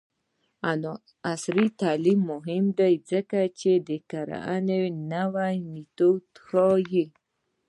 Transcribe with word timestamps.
عصري 1.31 1.67
تعلیم 1.81 2.19
مهم 2.33 2.65
دی 2.79 2.93
ځکه 3.11 3.39
چې 3.59 3.71
د 3.87 3.89
کرنې 4.11 4.81
نوې 5.13 5.53
میتودونه 5.71 6.39
ښيي. 6.47 7.05